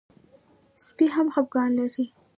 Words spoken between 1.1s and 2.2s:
هم خپګان لري.